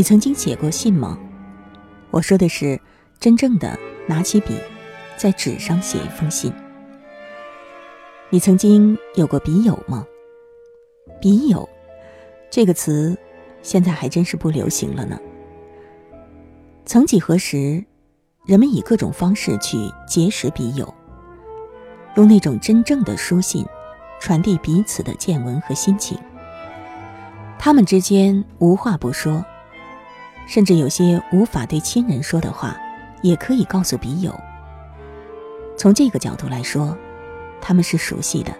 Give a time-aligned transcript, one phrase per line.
[0.00, 1.18] 你曾经写过信吗？
[2.10, 2.80] 我说的是
[3.18, 4.56] 真正的拿起笔，
[5.14, 6.50] 在纸上写一封信。
[8.30, 10.06] 你曾经有过笔友吗？
[11.20, 11.68] 笔友
[12.50, 13.14] 这个词，
[13.60, 15.20] 现在还真是不流行了呢。
[16.86, 17.84] 曾几何时，
[18.46, 19.76] 人们以各种方式去
[20.08, 20.94] 结识笔友，
[22.16, 23.66] 用那种真正的书信，
[24.18, 26.18] 传递彼此的见闻和心情。
[27.58, 29.44] 他们之间无话不说。
[30.46, 32.76] 甚至有些无法对亲人说的话，
[33.22, 34.34] 也可以告诉笔友。
[35.76, 36.96] 从这个角度来说，
[37.60, 38.52] 他们是熟悉的。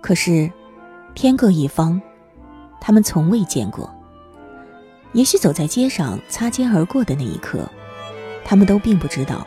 [0.00, 0.50] 可是，
[1.14, 2.00] 天各一方，
[2.80, 3.92] 他们从未见过。
[5.12, 7.68] 也许走在街上擦肩而过的那一刻，
[8.44, 9.46] 他们都并不知道，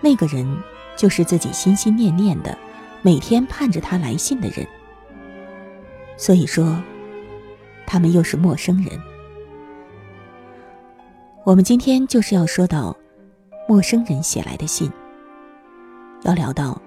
[0.00, 0.56] 那个人
[0.96, 2.56] 就是自己心心念念的、
[3.02, 4.66] 每天盼着他来信的人。
[6.16, 6.80] 所以说，
[7.84, 8.98] 他们又是陌生人。
[11.44, 12.96] 我们今天就是要说到
[13.68, 14.88] 陌生人写来的信，
[16.22, 16.80] 要聊到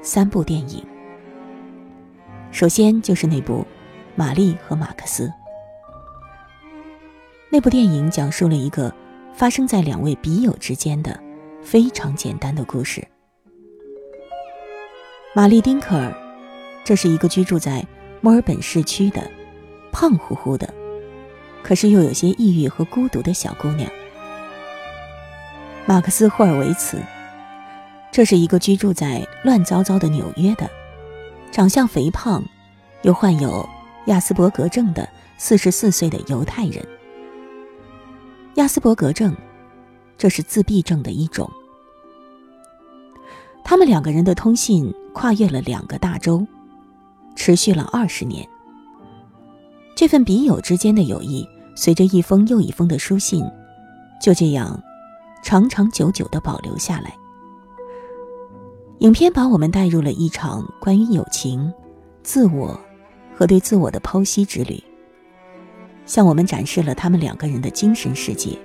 [0.00, 0.80] 三部电影。
[2.52, 3.62] 首先就是那部
[4.14, 5.26] 《玛丽和马克思》。
[7.50, 8.94] 那部电影讲述了一个
[9.34, 11.18] 发生在两位笔友之间的
[11.60, 13.04] 非常简单的故事。
[15.34, 16.14] 玛丽·丁克尔，
[16.84, 17.84] 这是一个居住在
[18.20, 19.28] 墨尔本市区的
[19.90, 20.72] 胖乎乎的。
[21.66, 23.90] 可是又有些抑郁和孤独的小姑娘，
[25.84, 26.96] 马克思·霍尔维茨。
[28.12, 30.70] 这是一个居住在乱糟糟的纽约的，
[31.50, 32.40] 长相肥胖，
[33.02, 33.68] 又患有
[34.06, 36.86] 亚斯伯格症的四十四岁的犹太人。
[38.54, 39.36] 亚斯伯格症，
[40.16, 41.50] 这是自闭症的一种。
[43.64, 46.46] 他们两个人的通信跨越了两个大洲，
[47.34, 48.48] 持续了二十年。
[49.96, 51.44] 这份笔友之间的友谊。
[51.76, 53.44] 随着一封又一封的书信，
[54.20, 54.82] 就这样
[55.44, 57.14] 长长久久的保留下来。
[59.00, 61.70] 影片把我们带入了一场关于友情、
[62.22, 62.80] 自我
[63.36, 64.82] 和对自我的剖析之旅，
[66.06, 68.58] 向我们展示了他们两个人的精神世界。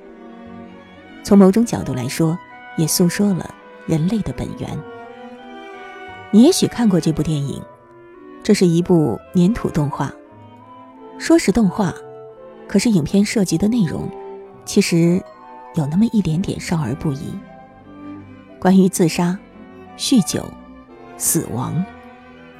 [1.22, 2.40] 从某种角度来说，
[2.78, 3.54] 也诉说了
[3.86, 4.70] 人类的本源。
[6.32, 7.62] 你也许看过这部电影，
[8.42, 10.10] 这是一部粘土动画。
[11.20, 11.94] 说是动画。
[12.72, 14.10] 可是，影片涉及的内容，
[14.64, 15.22] 其实
[15.76, 17.34] 有那么一点点少儿不宜。
[18.62, 19.38] 关于自杀、
[19.98, 20.46] 酗酒、
[21.18, 21.84] 死亡、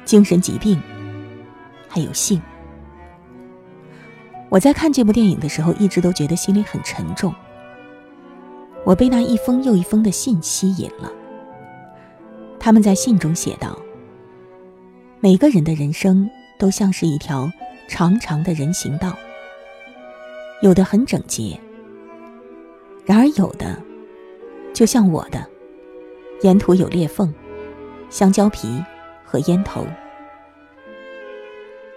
[0.04, 0.78] 精神疾病，
[1.88, 2.42] 还有性。
[4.50, 7.34] 我在看这部电影的时候，一直都觉得心里很沉重。
[8.84, 11.10] 我被那一封又一封的信吸引了。
[12.60, 13.78] 他们在信中写道
[15.20, 16.28] ：“每个人的人生
[16.58, 17.50] 都像是一条
[17.88, 19.16] 长长的人行道。”
[20.62, 21.58] 有的很整洁，
[23.04, 23.82] 然而有的，
[24.72, 25.44] 就像我的，
[26.42, 27.34] 沿途有裂缝、
[28.08, 28.80] 香蕉皮
[29.24, 29.84] 和烟头。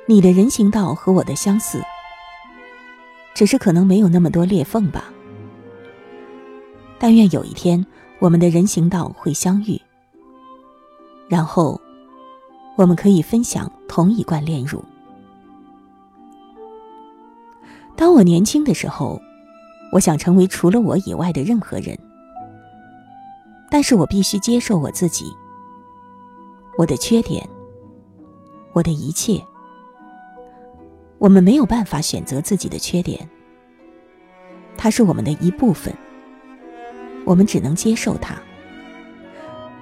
[0.08, 1.80] 你的人行道和我的相似，
[3.36, 5.14] 只是可能没有那么多裂缝吧。
[6.98, 7.86] 但愿有一天，
[8.18, 9.80] 我们的人行道会相遇，
[11.30, 11.80] 然后，
[12.76, 14.84] 我们可以分享同一罐炼乳。
[17.96, 19.22] 当我年轻的时候，
[19.92, 21.98] 我想成为除了我以外的任何人。
[23.70, 25.26] 但是我必须接受我自己，
[26.78, 27.48] 我的缺点，
[28.74, 29.42] 我的一切。
[31.18, 33.28] 我们没有办法选择自己的缺点，
[34.78, 35.94] 它是我们的一部分，
[37.26, 38.36] 我们只能接受它。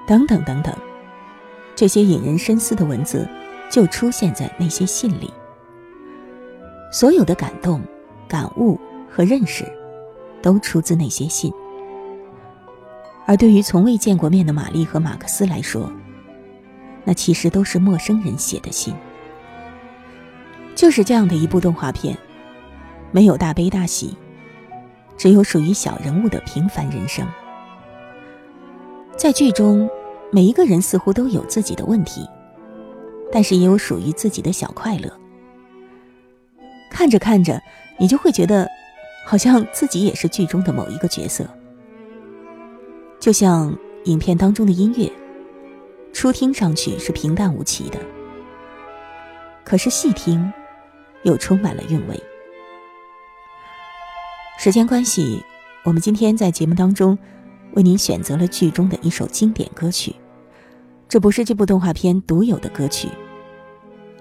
[0.07, 0.73] 等等等等，
[1.75, 3.27] 这些引人深思的文字
[3.69, 5.31] 就出现在那些信里，
[6.91, 7.81] 所有的感动。
[8.33, 9.63] 感悟和认识，
[10.41, 11.53] 都出自那些信。
[13.27, 15.93] 而对于从未见过面的玛丽和马克思来说，
[17.03, 18.91] 那其实都是陌生人写的信。
[20.73, 22.17] 就是这样的一部动画片，
[23.11, 24.17] 没有大悲大喜，
[25.15, 27.23] 只有属于小人物的平凡人生。
[29.15, 29.87] 在剧中，
[30.31, 32.27] 每一个人似乎都有自己的问题，
[33.31, 35.07] 但是也有属于自己的小快乐。
[36.89, 37.61] 看着看着。
[37.97, 38.69] 你就会觉得，
[39.25, 41.47] 好像自己也是剧中的某一个角色。
[43.19, 45.09] 就像影片当中的音乐，
[46.11, 47.97] 初听上去是平淡无奇的，
[49.63, 50.51] 可是细听，
[51.23, 52.21] 又充满了韵味。
[54.57, 55.41] 时间关系，
[55.83, 57.17] 我们今天在节目当中
[57.73, 60.13] 为您选择了剧中的一首经典歌曲。
[61.07, 63.07] 这不是这部动画片独有的歌曲，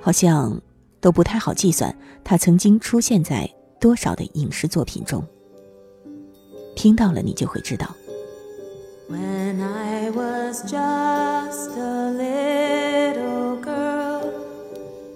[0.00, 0.60] 好像
[1.00, 3.48] 都不太好计算它曾经出现在
[3.81, 5.23] 多少的影视作品中。
[6.75, 7.87] 听到了，你就会知道。
[9.09, 14.21] When I was just a little girl,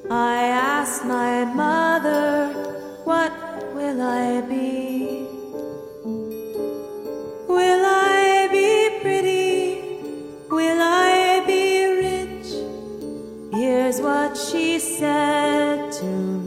[0.09, 2.49] I asked my mother,
[3.03, 3.31] What
[3.75, 5.27] will I be?
[7.47, 9.81] Will I be pretty?
[10.49, 12.53] Will I be rich?
[13.53, 16.44] Here's what she said to me.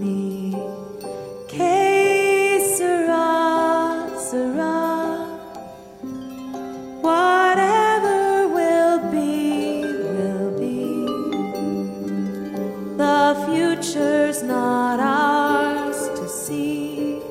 [7.01, 11.05] Whatever will be, will be.
[12.97, 17.21] The future's not ours to see.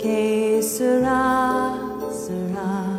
[0.00, 1.78] Que sera,
[2.10, 2.98] sera.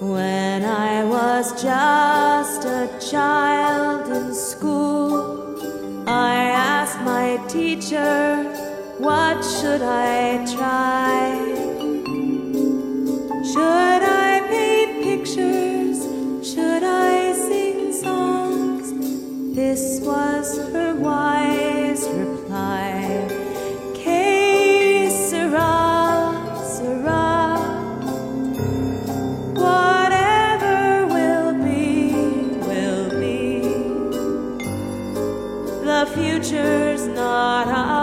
[0.00, 5.56] When I was just a child in school,
[6.06, 8.44] I asked my teacher,
[8.98, 10.51] What should I try?
[36.14, 38.01] Future's not ours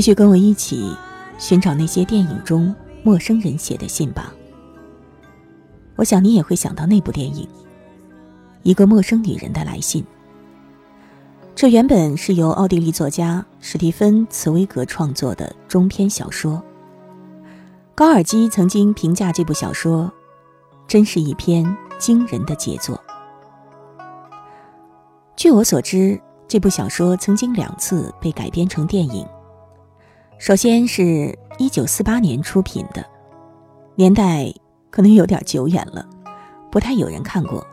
[0.00, 0.96] 继续跟我一起
[1.36, 4.32] 寻找那些电影中陌生人写的信吧。
[5.94, 7.44] 我想你也会想到那部电影
[8.62, 10.02] 《一个陌生女人的来信》。
[11.54, 16.62] 这原本是由奥地利作家史蒂芬·茨威格创作的中篇小说。
[17.94, 20.10] 高尔基曾经评价这部小说，
[20.88, 22.98] 真是一篇惊人的杰作。
[25.36, 29.28] 据我所知，这部小说曾经两次被改编成电影。
[30.40, 33.04] 首先是一九四八年出品的，
[33.94, 34.50] 年代
[34.88, 36.08] 可能有点久远了，
[36.72, 37.64] 不太有人看过。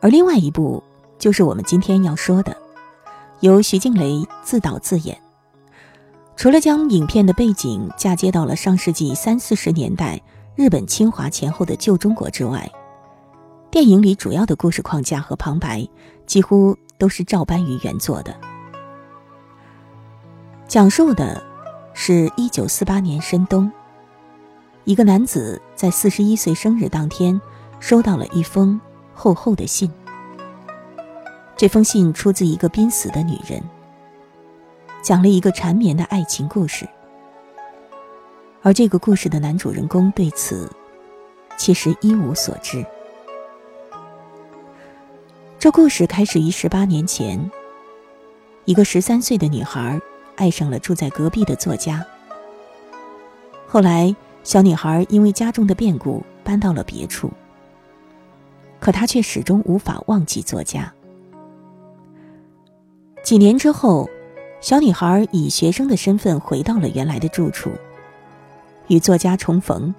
[0.00, 0.82] 而另外一部
[1.20, 2.56] 就是我们今天要说的，
[3.38, 5.16] 由徐静蕾自导自演。
[6.34, 10.20] 除了将影片的背景嫁接到了上世纪三四十年代
[10.56, 12.68] 日本侵华前后的旧中国之外，
[13.70, 15.86] 电影里主要的故事框架和旁白
[16.26, 18.34] 几乎都是照搬于原作的。
[20.72, 21.38] 讲述的
[21.92, 23.70] 是一九四八年深冬，
[24.84, 27.38] 一个男子在四十一岁生日当天
[27.78, 28.80] 收到了一封
[29.12, 29.92] 厚厚的信。
[31.58, 33.62] 这封信出自一个濒死的女人，
[35.02, 36.88] 讲了一个缠绵的爱情故事。
[38.62, 40.70] 而这个故事的男主人公对此
[41.58, 42.82] 其实一无所知。
[45.58, 47.50] 这故事开始于十八年前，
[48.64, 50.00] 一个十三岁的女孩
[50.42, 52.04] 爱上了住在隔壁的作家。
[53.68, 57.30] 后来，小女孩因为家中的变故搬到了别处。
[58.80, 60.92] 可她却始终无法忘记作家。
[63.22, 64.10] 几年之后，
[64.60, 67.70] 小女孩以学生的身份回到了原来的住处，
[68.88, 69.94] 与作家重逢，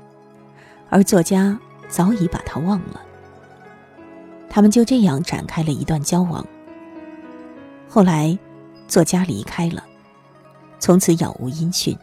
[0.89, 1.57] 而作家
[1.87, 2.99] 早已把她忘了。
[4.49, 6.45] 他们就这样展开了一段交往。
[7.87, 8.37] 后来，
[8.89, 9.81] 作家离开了，
[10.83, 11.97] 从此杳无音讯。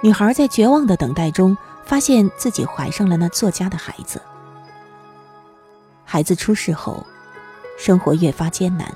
[0.00, 1.54] 女孩在绝望的等待中，
[1.84, 4.18] 发现自己怀上了那作家的孩子。
[6.06, 7.04] 孩子出世后，
[7.78, 8.90] 生活越发艰难。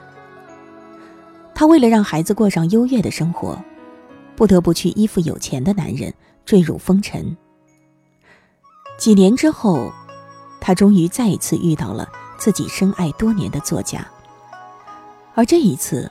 [1.54, 3.62] 她为了让孩子过上优越的生活，
[4.34, 6.10] 不得不去依附有钱的男人，
[6.46, 7.36] 坠入风尘。
[8.96, 9.92] 几年之后，
[10.58, 12.08] 她终于再一次遇到了
[12.38, 14.08] 自己深爱多年的作家，
[15.34, 16.10] 而这一次，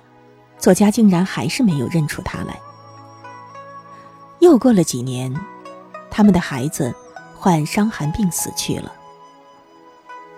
[0.65, 2.59] 作家竟然还是没有认出她来。
[4.39, 5.31] 又过了几年，
[6.09, 6.91] 他们的孩子
[7.37, 8.91] 患伤寒病死去了。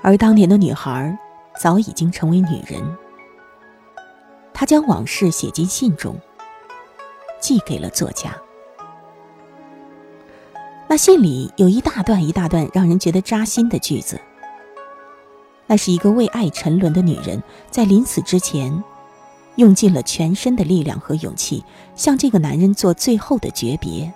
[0.01, 1.17] 而当年的女孩
[1.57, 2.83] 早已经成为女人。
[4.53, 6.19] 她将往事写进信中，
[7.39, 8.35] 寄给了作家。
[10.89, 14.19] 那信里有一大段一大段让人觉得扎心的句子。
[15.67, 17.41] 那是一个为爱沉沦的女人，
[17.71, 18.83] 在临死之前，
[19.57, 21.63] 用尽了全身的力量和勇气，
[21.95, 24.11] 向这个男人做最后的诀别。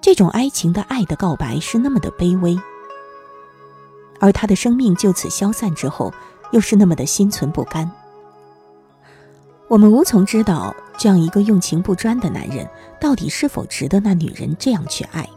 [0.00, 2.58] 这种哀情的爱的告白是那么的卑微。
[4.20, 6.12] 而他的生命就此消散之后，
[6.50, 7.88] 又是那么的心存不甘。
[9.68, 12.68] 我们无从知道，这样一个用情不专的男人，
[12.98, 15.28] 到底是否值得那女人这样去爱，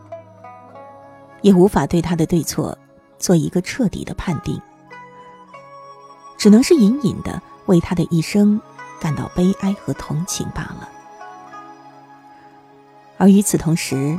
[1.42, 2.78] 也无法对他的对错
[3.20, 4.60] 做一个彻底的判定，
[6.38, 8.60] 只能是隐隐的为他的一生
[9.00, 10.90] 感到悲哀和同情罢了。
[13.18, 14.18] 而与此同时，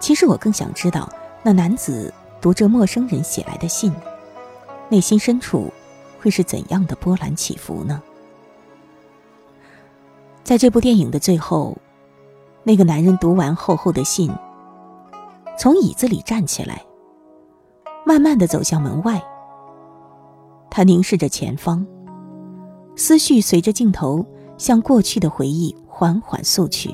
[0.00, 1.08] 其实我更想知道
[1.42, 2.12] 那男子。
[2.38, 3.92] 读着陌生人写来的信，
[4.88, 5.72] 内心深处
[6.20, 8.00] 会是怎样的波澜起伏呢？
[10.44, 11.76] 在这部电影的最后，
[12.62, 14.30] 那个男人读完厚厚的信，
[15.58, 16.84] 从椅子里站起来，
[18.04, 19.20] 慢慢的走向门外。
[20.70, 21.84] 他凝视着前方，
[22.96, 24.24] 思绪随着镜头
[24.56, 26.90] 向过去的回忆缓缓溯去，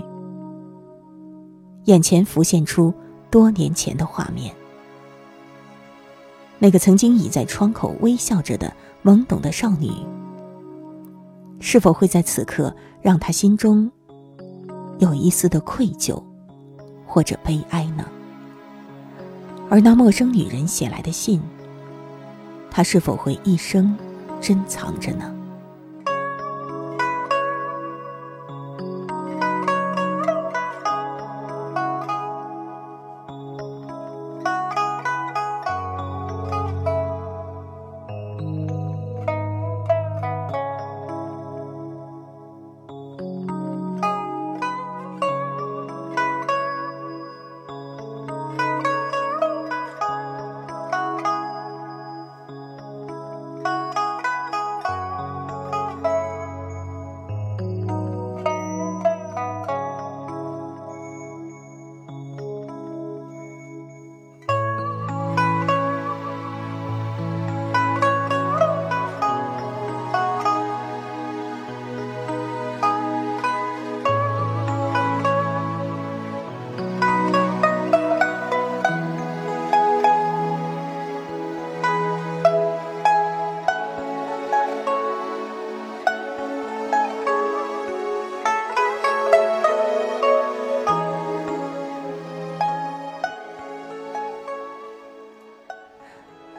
[1.85, 2.93] 眼前浮现出
[3.31, 4.53] 多年前的画面。
[6.59, 8.73] 那个曾经倚在窗口微笑着的
[9.05, 9.91] 懵懂的少女，
[11.61, 13.89] 是否会在此刻让他心中
[14.99, 16.21] 有一丝的愧疚，
[17.07, 18.05] 或者悲哀呢？
[19.71, 21.41] 而那陌生女人写来的信，
[22.73, 23.97] 他是否会一生
[24.41, 25.33] 珍藏着呢？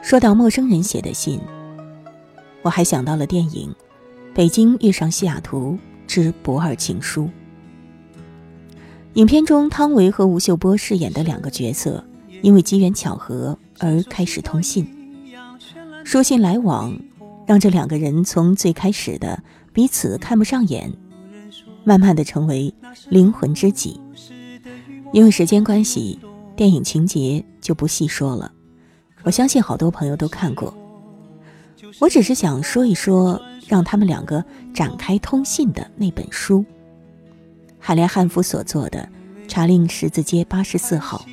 [0.04, 1.40] 说到陌生人写的信，
[2.60, 3.70] 我还想到了电影
[4.34, 7.22] 《北京遇上西雅图之不二情书》。
[9.14, 12.04] 影片中，汤唯和吴秀波饰演的两个角色，
[12.42, 14.86] 因为机缘巧合而开始通信，
[16.04, 16.94] 书信来往，
[17.46, 19.42] 让这两个人从最开始的
[19.72, 20.92] 彼此看不上眼，
[21.82, 22.74] 慢慢的成为
[23.08, 23.98] 灵魂知己。
[25.14, 26.18] 因为时间关系，
[26.54, 28.52] 电影情节就不细说了。
[29.24, 30.72] 我相信好多朋友都看过，
[31.98, 36.62] 我只是想说一说让他们两个展开通信的那本书，
[37.78, 39.08] 海莲汉夫所作的
[39.48, 41.24] 《查令十字街八十四号》。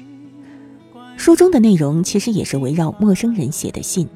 [1.18, 4.08] 书中的内容其实也是围绕陌生人写的信，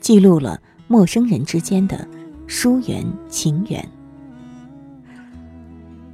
[0.00, 2.08] 记录了陌生人之间的
[2.46, 3.86] 疏远情缘。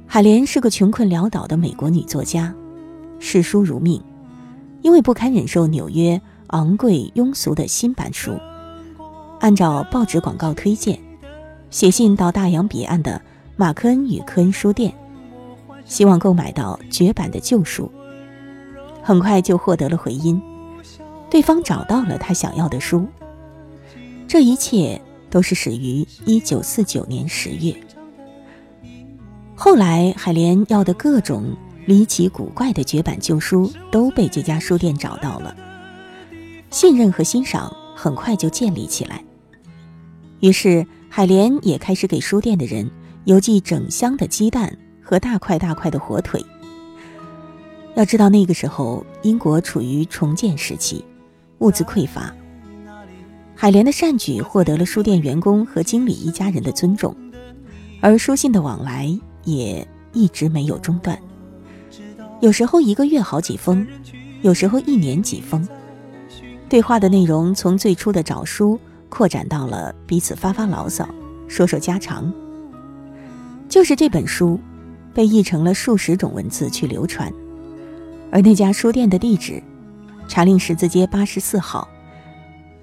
[0.05, 2.53] 海莲是个穷困潦倒的美国女作家，
[3.17, 4.03] 视书如命，
[4.81, 8.39] 因为不堪忍受纽约昂贵庸俗的新版书，
[9.39, 10.99] 按照报纸广告推荐，
[11.69, 13.21] 写信到大洋彼岸的
[13.55, 14.93] 马克恩与科恩书店，
[15.85, 17.91] 希望购买到绝版的旧书。
[19.01, 20.41] 很快就获得了回音，
[21.29, 23.07] 对方找到了他想要的书。
[24.27, 24.99] 这一切
[25.29, 27.75] 都是始于一九四九年十月。
[29.55, 35.55] 后来，海莲要的各种离奇古怪的绝版旧书都被这家书店找到了，
[36.75, 39.23] 信任和欣赏很快就建立起来。
[40.41, 42.91] 于是，海莲也开始给书店的人
[43.23, 46.43] 邮寄整箱的鸡蛋和大块大块的火腿。
[47.95, 51.01] 要知道，那个时候英国处于重建时期，
[51.59, 52.35] 物资匮乏。
[53.55, 57.15] 海莲的善举获得了书店员工和经理一家人的尊重，
[58.01, 61.17] 而书信的往来也一直没有中断。
[62.41, 63.87] 有时候一个月好几封，
[64.41, 65.65] 有时候一年几封。
[66.67, 71.07] 对话的内容从最初的找书，扩展到了彼此发发牢骚，
[71.47, 72.31] 说说家常。
[73.69, 74.59] 就是这本书，
[75.13, 77.31] 被译成了数十种文字去流传。
[78.31, 79.61] 而那家书店的地址，
[80.27, 81.87] 查令十字街八十四号，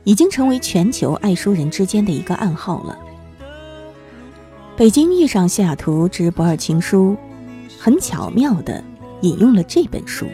[0.04, 2.98] 已经成为全球爱书人之间的一个暗号了。
[4.76, 7.16] 北京遇上西雅图之不二情书，
[7.78, 8.82] 很巧妙地
[9.22, 10.26] 引用了这本书。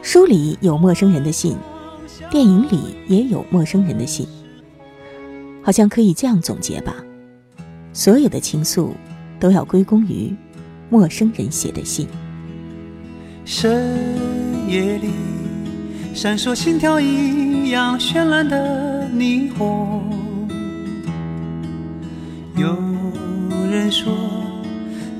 [0.00, 1.56] 书里有陌生人的信，
[2.30, 4.26] 电影里也有陌生人的信，
[5.62, 6.94] 好像可以这样总结吧：
[7.92, 8.90] 所有的情愫，
[9.38, 10.34] 都要归功于
[10.90, 12.08] 陌生人写的信。
[13.44, 13.92] 深
[14.68, 15.10] 夜里，
[16.14, 20.02] 闪烁心跳一样绚烂的霓虹。
[22.56, 22.76] 有
[23.70, 24.12] 人说，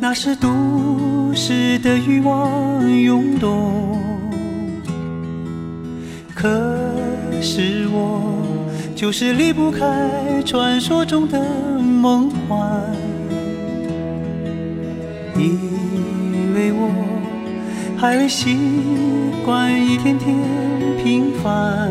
[0.00, 3.98] 那是都市的欲望涌动。
[6.34, 6.48] 可
[7.44, 8.22] 是我
[8.96, 11.38] 就是离不开传说中的
[11.78, 12.58] 梦幻，
[15.36, 16.90] 因为我。
[17.96, 18.56] 还未习
[19.44, 20.34] 惯一天天
[21.02, 21.90] 平凡。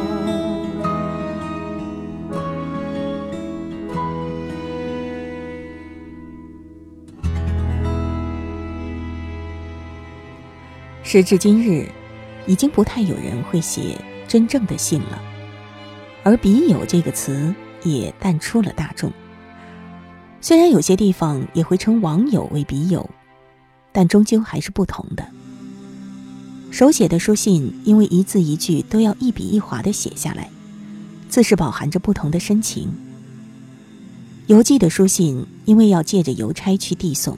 [11.13, 11.89] 时至今日，
[12.47, 15.21] 已经不太有人会写真正的信了，
[16.23, 19.11] 而“笔友”这个词也淡出了大众。
[20.39, 23.09] 虽然有些地方也会称网友为笔友，
[23.91, 25.27] 但终究还是不同的。
[26.71, 30.49] 手写的书信，因为一字一句都要一笔一划的写下来，
[31.27, 32.87] 自是饱含着不同的深情。
[34.47, 37.37] 邮寄的书信，因为要借着邮差去递送，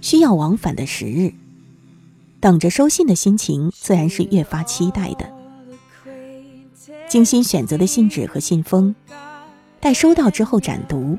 [0.00, 1.32] 需要往返的时日，
[2.40, 5.32] 等着收信的心情自然是越发期待的。
[7.08, 8.94] 精心选择的信纸和信封，
[9.80, 11.18] 待收到之后展读，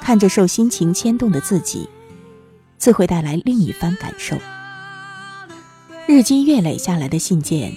[0.00, 1.88] 看着受心情牵动的自己，
[2.76, 4.36] 自会带来另一番感受。
[6.06, 7.74] 日积月累下来的信件，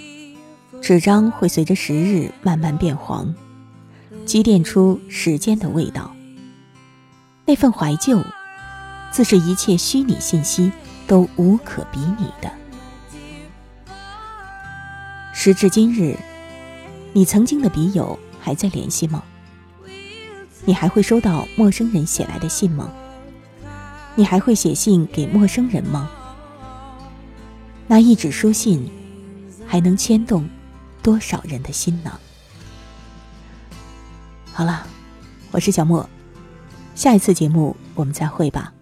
[0.82, 3.34] 纸张会随着时日慢慢变黄，
[4.26, 6.14] 积淀出时间的味道。
[7.46, 8.22] 那份怀旧，
[9.12, 10.72] 自是一切虚拟信息
[11.08, 12.52] 都无可比拟的。
[15.34, 16.18] 时至今日，
[17.14, 19.24] 你曾经的笔友还在联系吗？
[20.66, 22.92] 你还会收到陌生人写来的信吗？
[24.16, 26.10] 你还会写信给陌生人吗？
[27.88, 28.92] 那一纸书信，
[29.66, 30.50] 还能牵动
[31.02, 32.20] 多少人的心呢？
[34.52, 34.86] 好了，
[35.52, 36.10] 我是小莫，
[36.96, 38.74] 下一次节目我们再会吧。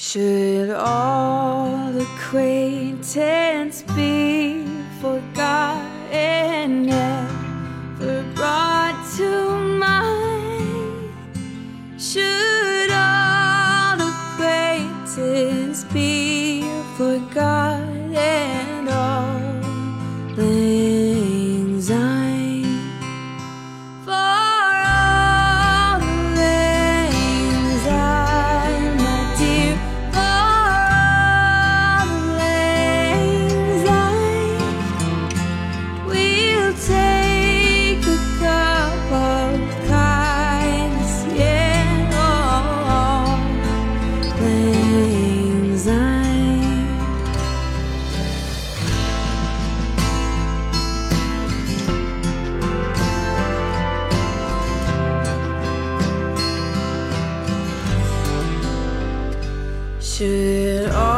[0.00, 4.64] Should all acquaintance be
[5.00, 11.10] forgotten, never brought to mind?
[12.00, 13.17] Should all
[60.18, 61.17] Should all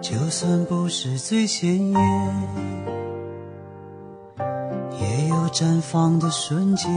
[0.00, 2.00] 就算不是最鲜艳，
[5.00, 6.88] 也有绽放的瞬间。